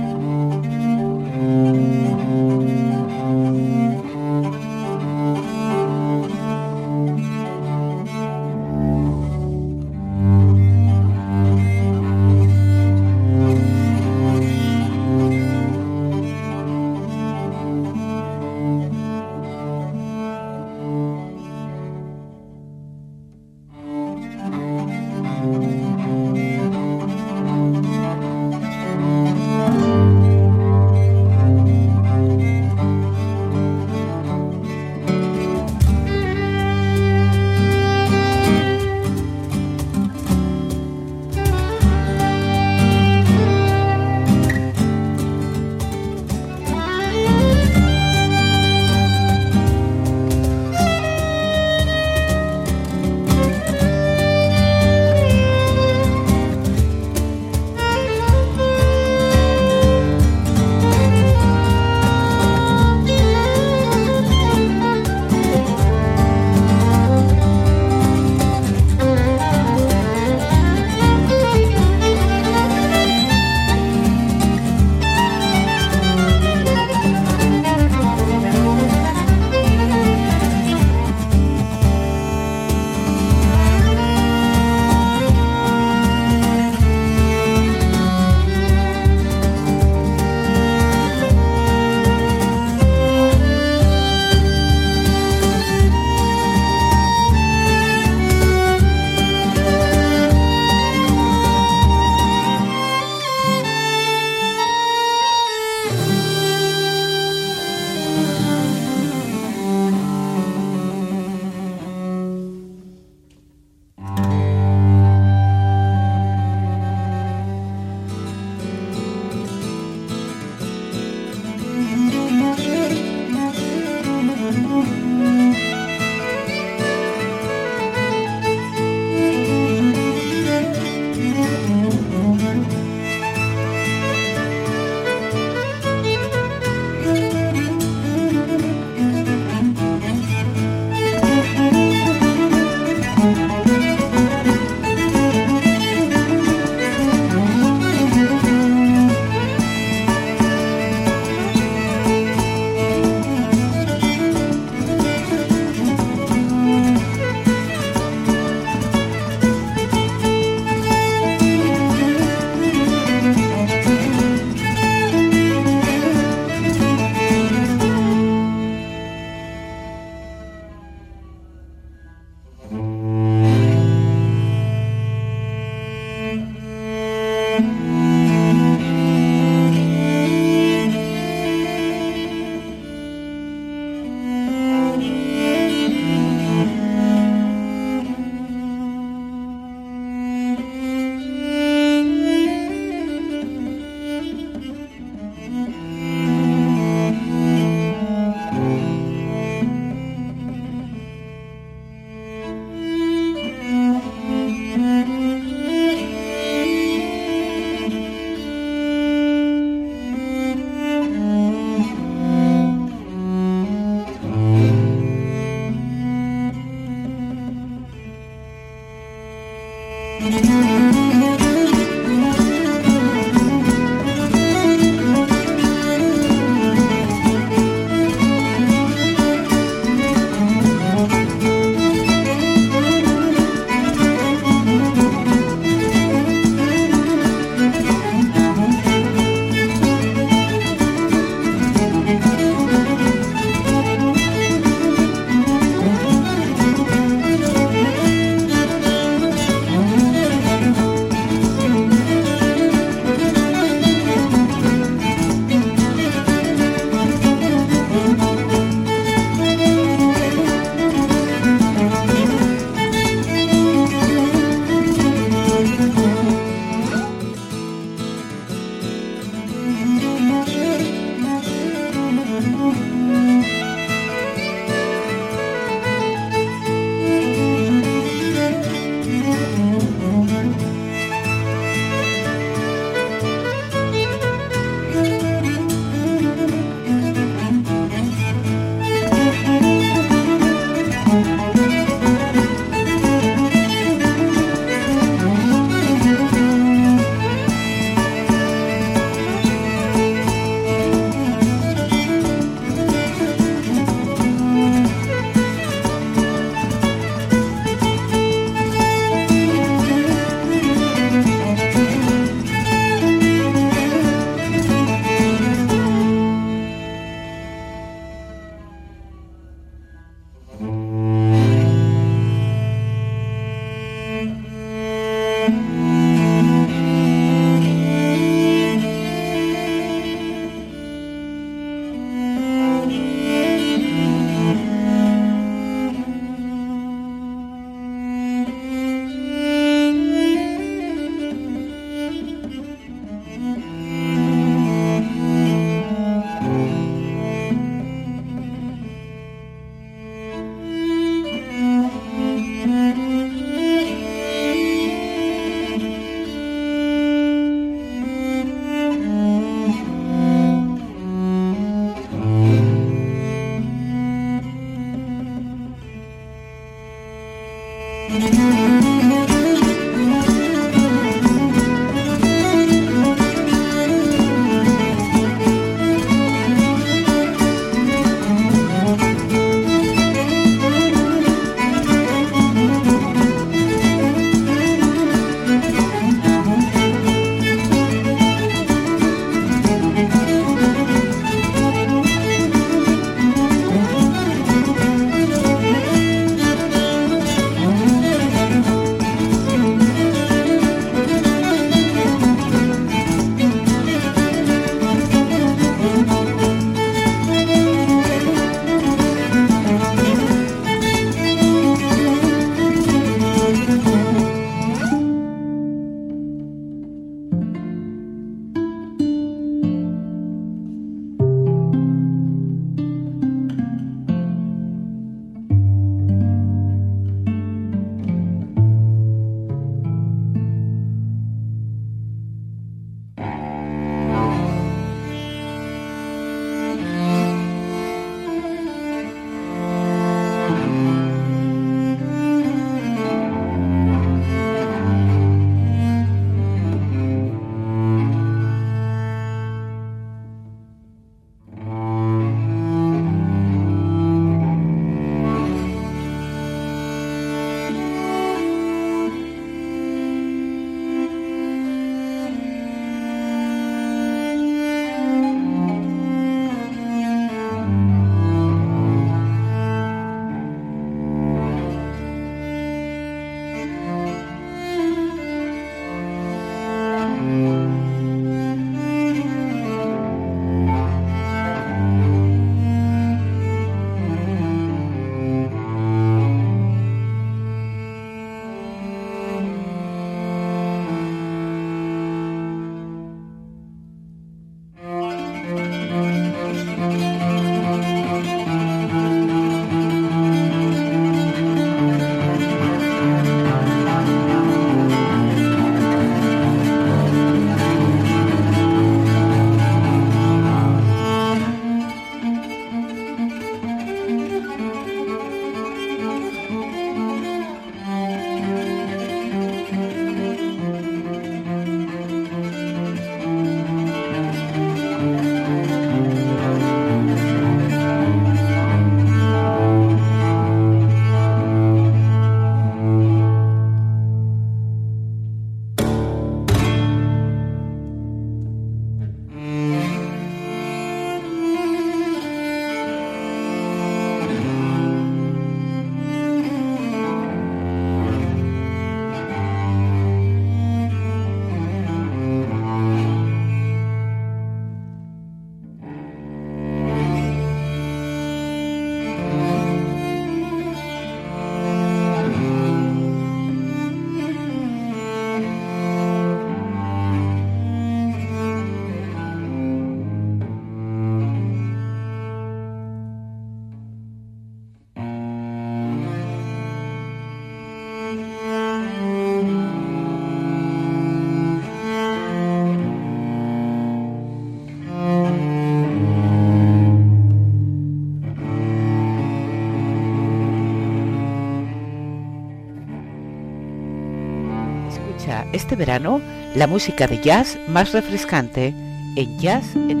Este 595.71 595.85
verano 595.85 596.19
la 596.53 596.67
música 596.67 597.07
de 597.07 597.21
jazz 597.21 597.57
más 597.69 597.93
refrescante 597.93 598.73
en 599.15 599.39
Jazz 599.39 599.73
en 599.73 600.00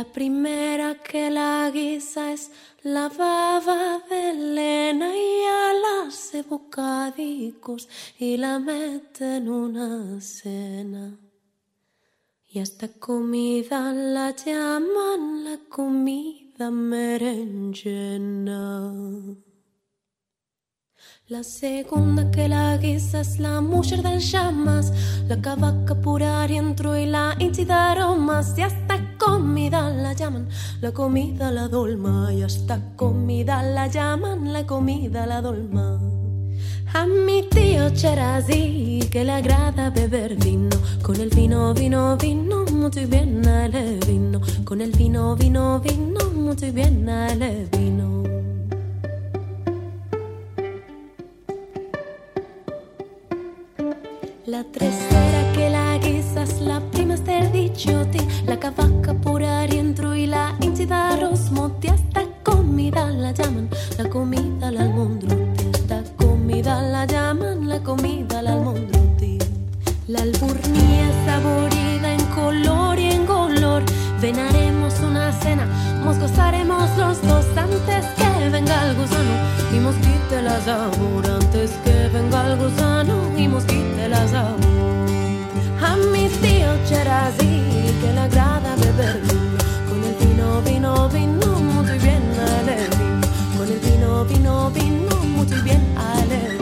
La 0.00 0.06
primera 0.06 0.94
que 0.94 1.28
la 1.30 1.70
guisa 1.70 2.32
es 2.32 2.50
la 2.84 3.10
baba 3.10 4.00
de 4.08 4.30
Elena 4.30 5.14
y 5.14 5.44
a 5.44 5.74
la 5.74 6.08
hace 6.08 6.40
bocadicos 6.40 7.86
y 8.18 8.38
la 8.38 8.58
mete 8.58 9.36
en 9.36 9.50
una 9.50 10.18
cena. 10.22 11.18
Y 12.48 12.60
esta 12.60 12.88
comida 12.88 13.92
la 13.92 14.34
llaman 14.34 15.44
la 15.44 15.58
comida 15.68 16.70
merenchena. 16.70 18.14
La 21.28 21.44
segunda 21.44 22.30
que 22.30 22.48
la 22.48 22.78
guisa 22.78 23.20
es 23.20 23.38
la 23.38 23.60
mujer 23.60 24.02
del 24.02 24.20
llamas, 24.20 24.94
la 25.28 25.38
cavaca 25.42 25.94
pura 25.94 26.46
rientro 26.46 26.96
y 26.96 27.04
la 27.04 27.36
inti 27.38 27.66
de 27.66 27.74
aromas. 27.74 28.56
Y 28.56 28.62
hasta 28.62 29.09
comida 29.20 29.90
la 29.90 30.14
llaman, 30.14 30.48
la 30.80 30.92
comida 30.92 31.50
la 31.50 31.68
dolma. 31.68 32.32
Y 32.32 32.42
hasta 32.42 32.80
comida 32.96 33.62
la 33.62 33.86
llaman, 33.86 34.52
la 34.52 34.66
comida 34.66 35.26
la 35.26 35.40
dolma. 35.42 36.00
A 36.92 37.06
mi 37.06 37.42
tío 37.42 37.90
Cherazí 37.90 39.08
que 39.12 39.24
le 39.24 39.32
agrada 39.32 39.90
beber 39.90 40.34
vino, 40.36 40.76
con 41.02 41.16
el 41.20 41.30
vino, 41.30 41.72
vino, 41.72 42.16
vino, 42.16 42.64
muy 42.64 43.06
bien 43.06 43.44
el 43.46 44.00
vino, 44.06 44.40
con 44.64 44.80
el 44.80 44.90
vino, 44.92 45.36
vino, 45.36 45.80
vino, 45.80 46.30
muy 46.34 46.70
bien 46.72 47.08
el 47.08 47.68
vino. 47.70 48.24
La 54.46 54.64
tercera 54.64 55.49
que 56.30 56.38
la 56.38 56.42
guisa 56.42 56.42
es 56.42 56.60
la 56.60 56.80
prima 56.90 57.16
del 57.16 57.52
dichote, 57.52 58.18
la 58.46 58.58
cavaca 58.58 59.14
pura 59.14 59.66
rientro 59.66 60.14
y 60.14 60.26
la 60.26 60.54
inti 60.60 60.84
de 60.86 60.94
arroz 60.94 61.50
mote. 61.50 61.90
Hasta 61.90 62.22
comida 62.42 63.10
la 63.10 63.32
llaman, 63.32 63.68
la 63.98 64.08
comida 64.08 64.70
la 64.70 64.82
almondrote. 64.82 65.70
Esta 65.72 66.02
comida 66.16 66.82
la 66.82 67.06
llaman, 67.06 67.68
la 67.68 67.80
comida 67.80 68.42
la 68.42 68.52
almondrote. 68.52 69.38
La 70.08 70.22
alburnía 70.22 71.08
saborida 71.24 72.14
en 72.14 72.24
color 72.34 72.98
y 72.98 73.12
en 73.12 73.26
color. 73.26 73.82
Venaremos 74.20 75.00
una 75.00 75.32
cena, 75.32 75.66
nos 76.04 76.18
gozaremos 76.18 76.96
los 76.96 77.22
dos 77.22 77.46
antes 77.56 78.04
que 78.16 78.48
venga 78.50 78.88
el 78.88 78.96
gusano 78.96 79.34
y 79.74 79.80
mosquite 79.80 80.42
la 80.42 80.60
sabor. 80.60 81.26
Antes 81.26 81.70
que 81.84 82.08
venga 82.12 82.52
el 82.52 82.58
gusano 82.58 83.14
y 83.36 83.48
mosquite 83.48 84.08
la 84.08 84.28
sabor. 84.28 84.89
A 86.40 86.42
mi 86.42 86.48
tío 86.48 86.72
Cherazí 86.88 87.62
que 88.00 88.12
le 88.14 88.20
agrada 88.20 88.74
beber 88.76 89.20
con 89.88 90.02
el 90.02 90.14
vino, 90.14 90.62
vino, 90.62 91.08
vino, 91.10 91.46
muy 91.58 91.98
bien 91.98 92.22
al 92.40 92.66
vino. 92.96 93.28
Con 93.58 93.68
el 93.68 93.78
vino, 93.80 94.24
vino, 94.24 94.70
vino, 94.70 95.16
muy 95.22 95.62
bien 95.62 95.94
al 95.98 96.59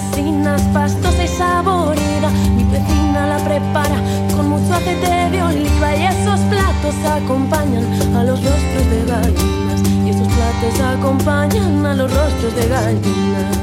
mayasinas, 0.00 0.62
pastosa 0.72 1.24
y 1.24 1.28
saborida. 1.28 2.30
Mi 2.56 2.64
vecina 2.64 3.26
la 3.26 3.38
prepara 3.38 3.96
con 4.34 4.50
mucho 4.50 4.74
aceite 4.74 5.30
de 5.30 5.42
oliva 5.42 5.96
y 5.96 6.04
esos 6.04 6.40
platos 6.40 6.94
acompañan 7.04 7.84
a 8.16 8.24
los 8.24 8.42
rostros 8.42 8.90
de 8.90 9.04
gallinas. 9.06 9.80
Y 10.04 10.10
esos 10.10 10.28
platos 10.28 10.80
acompañan 10.80 11.86
a 11.86 11.94
los 11.94 12.12
rostros 12.12 12.54
de 12.54 12.68
gallinas. 12.68 13.56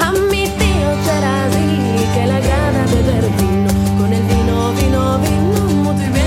A 0.00 0.12
mi 0.12 0.44
tío 0.44 0.88
Charadi 1.04 2.06
que 2.14 2.26
le 2.26 2.32
agrada 2.32 2.84
beber 2.86 3.30
vino, 3.38 3.70
con 3.98 4.12
el 4.12 4.22
vino, 4.22 4.72
vino, 4.72 5.18
vino, 5.18 5.60
muy 5.84 5.94
bien 5.96 6.21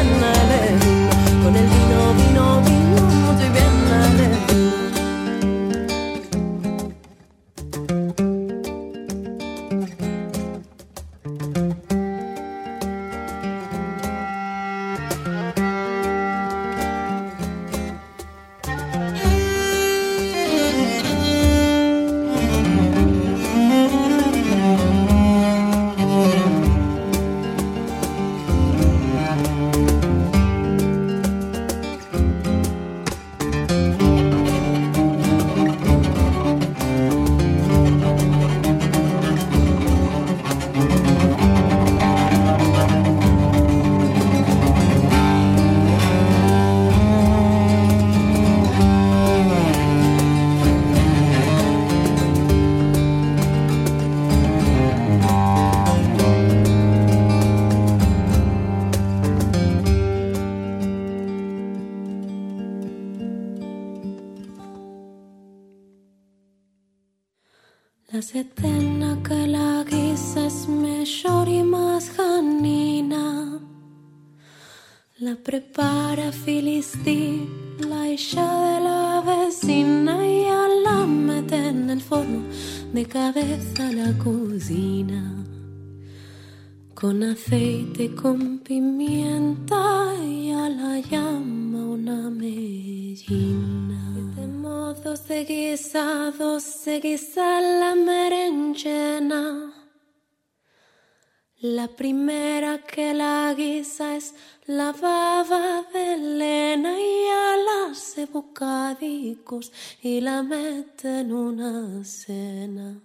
La 101.86 101.92
primera 101.96 102.80
que 102.80 103.14
la 103.14 103.54
guisa 103.56 104.16
es 104.16 104.34
la 104.66 104.92
baba 104.92 105.86
de 105.94 106.14
Elena 106.16 107.00
y 107.00 107.28
a 107.28 107.58
la 107.58 107.92
hace 107.92 108.26
bocadicos 108.26 109.72
y 110.02 110.20
la 110.20 110.42
mete 110.42 111.20
en 111.20 111.32
una 111.32 112.04
cena. 112.04 113.00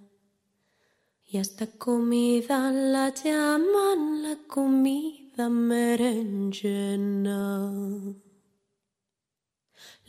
Y 1.26 1.36
esta 1.36 1.66
comida 1.66 2.72
la 2.72 3.10
llaman 3.10 4.22
la 4.22 4.36
comida 4.46 5.50
merenchena. 5.50 6.80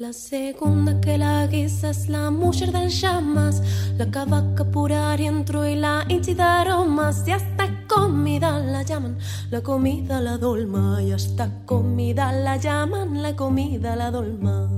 La 0.01 0.13
segunda 0.13 0.99
que 0.99 1.15
la 1.15 1.45
guisa 1.45 1.91
es 1.91 2.09
la 2.09 2.31
mujer 2.31 2.71
del 2.71 2.89
llamas, 2.89 3.61
la 3.99 4.09
cavaca 4.09 4.63
pura 4.63 5.13
adentro 5.13 5.63
y 5.67 5.75
la 5.75 6.05
inchi 6.09 6.33
de 6.33 6.41
aromas. 6.41 7.27
Y 7.27 7.31
hasta 7.33 7.85
comida 7.87 8.57
la 8.57 8.81
llaman, 8.81 9.19
la 9.51 9.61
comida 9.61 10.19
la 10.19 10.39
dolma. 10.39 11.03
Y 11.03 11.11
hasta 11.11 11.51
comida 11.67 12.31
la 12.31 12.57
llaman, 12.57 13.21
la 13.21 13.35
comida 13.35 13.95
la 13.95 14.09
dolma. 14.09 14.71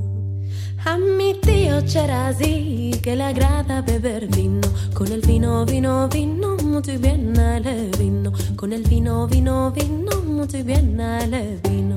A 0.83 0.97
mi 0.97 1.35
tío 1.35 1.79
Cherazí 1.85 2.91
que 3.01 3.15
le 3.15 3.23
agrada 3.23 3.81
beber 3.81 4.27
vino, 4.27 4.67
con 4.93 5.07
el 5.07 5.21
vino, 5.21 5.65
vino, 5.65 6.09
vino, 6.09 6.57
muy 6.57 6.97
bien 6.97 7.39
ale 7.39 7.89
vino, 7.97 8.33
con 8.57 8.73
el 8.73 8.83
vino, 8.83 9.25
vino, 9.25 9.71
vino, 9.71 10.21
muy 10.25 10.63
bien 10.63 10.99
ale 10.99 11.61
vino. 11.63 11.92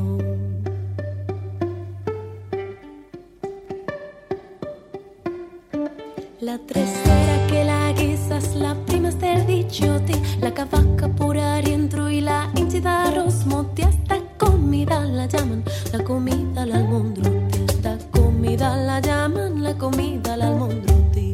La 6.41 6.59
tercera 6.59 7.47
que 7.49 7.65
la 7.65 7.93
guisa 7.93 8.37
es 8.37 8.55
la 8.55 8.75
prima 8.85 9.09
del 9.09 9.47
dichote, 9.47 10.13
la 10.39 10.53
cavaca 10.53 11.09
pura 11.09 11.57
adentro 11.57 12.11
y 12.11 12.21
la 12.21 12.51
inchi 12.57 12.79
de 12.81 12.89
arroz 12.91 13.47
mote. 13.47 13.83
Esta 13.83 14.19
comida 14.37 15.03
la 15.07 15.25
llaman 15.25 15.65
la 15.93 16.05
comida 16.05 16.65
al 16.65 16.73
almondrote. 16.73 17.65
Esta 17.67 17.97
comida 18.11 18.77
la 18.77 19.01
llaman 19.01 19.63
la 19.63 19.73
comida 19.79 20.35
al 20.35 20.43
almondrote. 20.43 21.33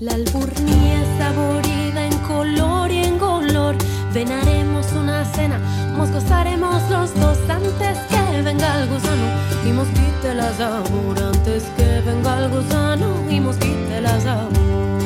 La 0.00 0.14
alburnía 0.14 1.02
es 1.02 1.18
saborida 1.18 2.04
en 2.04 2.18
color 2.26 2.90
y 2.90 3.04
en 3.04 3.18
color. 3.18 3.76
Venaremos 4.12 4.92
una 4.94 5.24
cena, 5.26 5.58
nos 5.96 6.10
gozaremos 6.10 6.82
los 6.90 7.14
dos 7.20 7.38
antes 7.48 8.13
que 8.34 8.42
venga 8.42 8.80
el 8.80 8.88
gusano 8.88 9.26
y 9.64 9.72
mosquite 9.72 10.34
la 10.34 10.52
sabor. 10.54 11.16
Antes 11.22 11.62
que 11.76 12.00
venga 12.06 12.38
el 12.40 12.48
gusano 12.50 13.08
y 13.30 13.40
mosquite 13.40 14.00
la 14.00 14.20
sabor. 14.20 15.00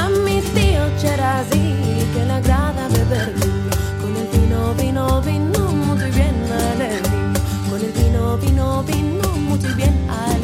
A 0.00 0.08
mi 0.24 0.40
tío 0.54 0.82
Cherazí 1.00 1.66
que 2.12 2.22
le 2.28 2.32
agrada 2.32 2.88
beber 2.88 3.34
con 4.00 4.12
el 4.22 4.28
vino, 4.34 4.74
vino, 4.74 5.20
vino, 5.22 5.60
muy 5.86 6.10
bien 6.18 6.36
ale 6.62 6.90
vino, 7.08 7.40
con 7.68 7.80
el 7.86 7.92
vino, 8.00 8.38
vino, 8.38 8.82
vino, 8.84 9.28
muy 9.48 9.58
bien 9.78 9.94
ale 10.08 10.43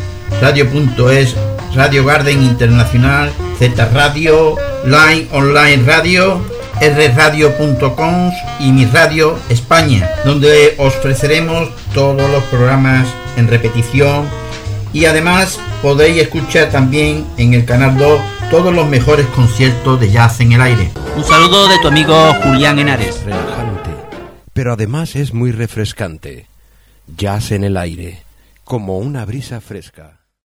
Radio.es, 0.40 1.34
Radio 1.74 2.04
Garden 2.04 2.42
Internacional, 2.42 3.32
Z 3.58 3.90
Radio, 3.92 4.56
Line 4.84 5.26
Online 5.32 5.82
Radio, 5.84 6.40
rradio.com 6.80 8.32
y 8.60 8.72
Mi 8.72 8.84
Radio 8.86 9.38
España, 9.48 10.08
donde 10.24 10.74
os 10.78 10.94
ofreceremos 10.96 11.70
todos 11.92 12.30
los 12.30 12.42
programas 12.44 13.08
en 13.36 13.48
repetición 13.48 14.28
y 14.92 15.06
además 15.06 15.58
podéis 15.82 16.22
escuchar 16.22 16.70
también 16.70 17.26
en 17.36 17.54
el 17.54 17.64
canal 17.64 17.98
2 17.98 18.20
todos 18.50 18.72
los 18.72 18.86
mejores 18.86 19.26
conciertos 19.28 20.00
de 20.00 20.10
jazz 20.10 20.40
en 20.40 20.52
el 20.52 20.60
aire. 20.60 20.90
Un 21.16 21.24
saludo 21.24 21.68
de 21.68 21.78
tu 21.80 21.88
amigo 21.88 22.14
Julián 22.42 22.78
Henares. 22.78 23.22
Relajante, 23.24 23.90
pero 24.52 24.72
además 24.74 25.16
es 25.16 25.34
muy 25.34 25.50
refrescante. 25.50 26.46
Jazz 27.16 27.50
en 27.50 27.64
el 27.64 27.76
aire, 27.76 28.22
como 28.62 28.98
una 28.98 29.24
brisa 29.24 29.60
fresca. 29.60 30.23